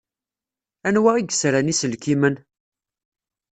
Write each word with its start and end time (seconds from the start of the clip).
Anwa 0.87 1.11
i 1.17 1.21
yesran 1.23 1.71
iselkimen? 1.73 2.35